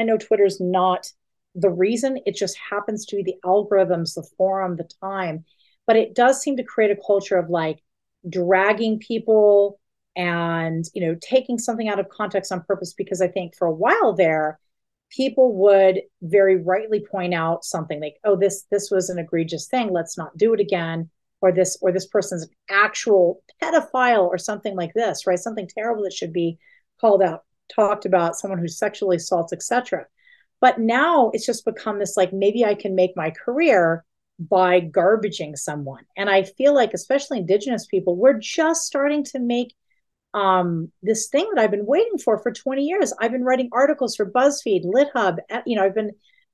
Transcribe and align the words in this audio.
I 0.00 0.04
know 0.04 0.16
Twitter's 0.16 0.60
not 0.60 1.06
the 1.54 1.70
reason, 1.70 2.18
it 2.26 2.36
just 2.36 2.56
happens 2.56 3.04
to 3.06 3.16
be 3.16 3.22
the 3.22 3.36
algorithms, 3.44 4.14
the 4.14 4.26
forum, 4.36 4.76
the 4.76 4.88
time. 5.00 5.44
But 5.86 5.96
it 5.96 6.14
does 6.14 6.40
seem 6.40 6.56
to 6.56 6.62
create 6.62 6.92
a 6.92 7.00
culture 7.04 7.36
of 7.36 7.50
like 7.50 7.82
dragging 8.28 8.98
people 8.98 9.80
and 10.16 10.84
you 10.94 11.00
know 11.00 11.16
taking 11.20 11.58
something 11.58 11.88
out 11.88 11.98
of 11.98 12.08
context 12.08 12.52
on 12.52 12.62
purpose 12.64 12.92
because 12.92 13.22
i 13.22 13.28
think 13.28 13.54
for 13.54 13.66
a 13.66 13.72
while 13.72 14.12
there 14.12 14.58
people 15.10 15.54
would 15.56 16.00
very 16.20 16.56
rightly 16.56 17.04
point 17.10 17.32
out 17.32 17.64
something 17.64 18.00
like 18.00 18.16
oh 18.24 18.36
this 18.36 18.64
this 18.70 18.90
was 18.90 19.08
an 19.08 19.18
egregious 19.18 19.68
thing 19.68 19.90
let's 19.92 20.18
not 20.18 20.36
do 20.36 20.52
it 20.52 20.60
again 20.60 21.08
or 21.40 21.52
this 21.52 21.78
or 21.80 21.92
this 21.92 22.06
person's 22.06 22.42
an 22.42 22.50
actual 22.68 23.42
pedophile 23.62 24.26
or 24.26 24.36
something 24.36 24.74
like 24.76 24.92
this 24.94 25.26
right 25.26 25.38
something 25.38 25.68
terrible 25.68 26.02
that 26.02 26.12
should 26.12 26.32
be 26.32 26.58
called 27.00 27.22
out 27.22 27.44
talked 27.74 28.04
about 28.04 28.36
someone 28.36 28.58
who 28.58 28.68
sexually 28.68 29.16
assaults 29.16 29.52
etc 29.52 30.04
but 30.60 30.78
now 30.78 31.30
it's 31.32 31.46
just 31.46 31.64
become 31.64 31.98
this 31.98 32.16
like 32.16 32.32
maybe 32.32 32.64
i 32.64 32.74
can 32.74 32.94
make 32.94 33.12
my 33.16 33.30
career 33.30 34.04
by 34.38 34.80
garbaging 34.80 35.56
someone 35.56 36.04
and 36.16 36.30
i 36.30 36.42
feel 36.42 36.74
like 36.74 36.94
especially 36.94 37.38
indigenous 37.38 37.86
people 37.86 38.16
we're 38.16 38.38
just 38.38 38.86
starting 38.86 39.22
to 39.22 39.38
make 39.38 39.74
um, 40.34 40.90
this 41.02 41.28
thing 41.28 41.48
that 41.52 41.60
I've 41.60 41.70
been 41.70 41.86
waiting 41.86 42.18
for 42.18 42.38
for 42.38 42.52
20 42.52 42.82
years. 42.82 43.12
I've 43.20 43.32
been 43.32 43.44
writing 43.44 43.68
articles 43.72 44.16
for 44.16 44.30
BuzzFeed, 44.30 44.84
LitHub. 44.84 45.38
Eh, 45.48 45.62
you 45.66 45.76
know, 45.76 45.84
I've 45.84 45.94
been, 45.94 46.12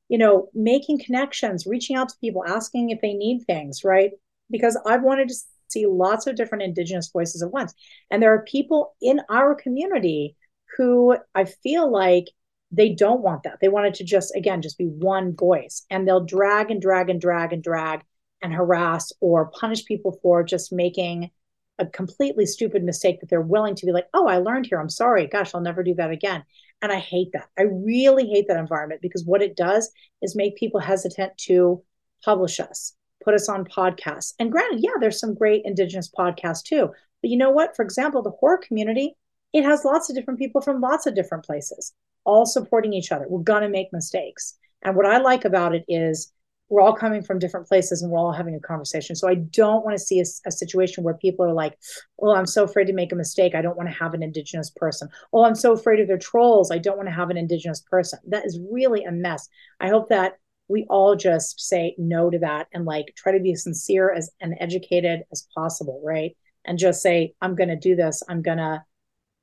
you 0.09 0.19
know, 0.19 0.49
making 0.55 1.01
connections, 1.01 1.67
reaching 1.67 1.97
out 1.97 2.09
to 2.09 2.17
people, 2.21 2.45
asking 2.47 2.91
if 2.91 3.01
they 3.01 3.13
need 3.13 3.45
things, 3.45 3.85
right? 3.85 4.13
Because 4.51 4.79
I've 4.87 5.03
wanted 5.03 5.29
to 5.29 5.35
see 5.69 5.87
lots 5.87 6.27
of 6.27 6.37
different 6.37 6.65
Indigenous 6.65 7.11
voices 7.11 7.43
at 7.43 7.51
once. 7.51 7.75
And 8.11 8.23
there 8.23 8.33
are 8.33 8.43
people 8.43 8.95
in 9.03 9.21
our 9.29 9.55
community 9.55 10.37
who 10.77 11.17
I 11.35 11.45
feel 11.45 11.91
like 11.91 12.27
they 12.73 12.93
don't 12.93 13.23
want 13.23 13.45
that. 13.45 13.59
They 13.61 13.69
want 13.69 13.87
it 13.87 13.95
to 13.95 14.05
just, 14.05 14.35
again, 14.35 14.63
just 14.63 14.79
be 14.79 14.87
one 14.87 15.35
voice. 15.37 15.87
And 15.91 16.07
they'll 16.07 16.25
drag 16.25 16.71
and 16.71 16.83
drag 16.83 17.11
and 17.11 17.21
drag 17.21 17.53
and 17.53 17.63
drag 17.63 18.03
and 18.43 18.53
harass 18.53 19.13
or 19.21 19.51
punish 19.51 19.85
people 19.85 20.19
for 20.23 20.43
just 20.43 20.73
making 20.73 21.31
a 21.79 21.87
completely 21.87 22.47
stupid 22.47 22.83
mistake 22.83 23.21
that 23.21 23.29
they're 23.29 23.41
willing 23.41 23.75
to 23.77 23.87
be 23.87 23.93
like, 23.93 24.07
oh, 24.15 24.27
I 24.27 24.39
learned 24.39 24.67
here. 24.67 24.81
I'm 24.81 24.89
sorry. 24.89 25.27
Gosh, 25.27 25.55
I'll 25.55 25.61
never 25.61 25.83
do 25.83 25.95
that 25.95 26.11
again. 26.11 26.43
And 26.83 26.93
I 26.93 26.99
hate 26.99 27.33
that. 27.33 27.49
I 27.59 27.63
really 27.63 28.29
hate 28.29 28.49
that 28.49 28.59
environment 28.59 29.03
because 29.03 29.25
what 29.25 29.43
it 29.43 29.57
does 29.57 29.91
is 30.23 30.37
make 30.37 30.57
people 30.57 30.81
hesitant 30.81 31.37
to 31.39 31.83
publish 32.25 32.61
us, 32.61 32.95
put 33.23 33.35
us 33.35 33.49
on 33.49 33.65
podcasts. 33.65 34.35
And 34.39 34.51
granted, 34.51 34.81
yeah, 34.83 34.93
there's 35.01 35.21
some 35.21 35.35
great 35.35 35.63
Indigenous 35.65 36.11
podcasts 36.17 36.63
too. 36.63 36.91
But 37.23 37.31
you 37.31 37.37
know 37.37 37.51
what? 37.51 37.77
For 37.77 37.83
example, 37.83 38.23
the 38.23 38.31
horror 38.31 38.59
community, 38.59 39.17
it 39.53 39.65
has 39.65 39.85
lots 39.85 40.11
of 40.11 40.17
different 40.17 40.39
people 40.39 40.61
from 40.61 40.81
lots 40.81 41.07
of 41.07 41.15
different 41.15 41.45
places, 41.45 41.93
all 42.25 42.47
supporting 42.47 42.93
each 42.93 43.13
other. 43.13 43.27
We're 43.29 43.41
going 43.43 43.63
to 43.63 43.69
make 43.69 43.93
mistakes. 43.93 44.59
And 44.83 44.97
what 44.97 45.07
I 45.07 45.19
like 45.19 45.45
about 45.45 45.75
it 45.75 45.85
is 45.89 46.33
we're 46.69 46.83
all 46.83 46.95
coming 46.95 47.23
from 47.23 47.39
different 47.39 47.69
places 47.69 48.03
and 48.03 48.11
we're 48.11 48.19
all 48.19 48.33
having 48.33 48.55
a 48.55 48.61
conversation. 48.61 49.15
So 49.15 49.29
I 49.29 49.37
don't 49.37 49.85
want 49.85 49.97
to 49.97 50.03
see 50.03 50.19
a, 50.19 50.25
a, 50.47 50.51
situation 50.51 51.05
where 51.05 51.15
people 51.15 51.45
are 51.45 51.53
like, 51.53 51.79
oh, 52.21 52.35
I'm 52.35 52.47
so 52.47 52.65
afraid 52.65 52.87
to 52.87 52.93
make 52.93 53.13
a 53.13 53.17
mistake. 53.17 53.55
I 53.55 53.63
don't 53.63 53.77
want 53.77 53.89
to 53.89 53.95
have 53.95 54.15
an 54.15 54.23
Indigenous 54.23 54.71
person. 54.71 55.09
Oh, 55.33 55.45
I'm 55.45 55.55
so 55.55 55.73
afraid 55.73 56.01
of 56.01 56.09
their 56.09 56.19
trolls. 56.19 56.71
I 56.71 56.79
don't 56.79 56.97
want 56.97 57.09
to 57.09 57.15
have 57.15 57.31
an 57.31 57.37
Indigenous 57.37 57.81
person. 57.81 58.19
That 58.29 58.45
is 58.45 58.59
really 58.71 59.05
a 59.05 59.13
mess. 59.13 59.49
I 59.81 59.89
hope 59.89 60.09
that 60.09 60.39
we 60.69 60.85
all 60.91 61.15
just 61.15 61.61
say 61.61 61.95
no 61.99 62.31
to 62.31 62.39
that 62.41 62.67
and 62.73 62.85
like 62.85 63.13
try 63.17 63.33
to 63.33 63.41
be 63.41 63.55
sincere 63.55 64.13
as 64.13 64.31
and 64.41 64.57
educated 64.59 65.23
as 65.31 65.47
possible, 65.55 66.01
right? 66.05 66.37
And 66.65 66.79
just 66.79 67.01
say, 67.01 67.35
I'm 67.41 67.55
going 67.55 67.69
to 67.69 67.77
do 67.77 67.95
this. 67.95 68.25
I'm 68.29 68.43
going 68.43 68.59
to, 68.59 68.85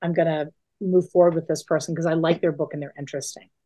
I'm 0.04 0.14
going 0.14 0.28
to 0.28 0.50
move 0.82 1.10
forward 1.12 1.34
with 1.34 1.48
this 1.48 1.64
person 1.64 1.94
because 1.94 2.06
I 2.06 2.14
like 2.14 2.42
their 2.42 2.52
book 2.52 2.74
and 2.74 2.82
they're 2.82 2.94
interesting. 3.00 3.50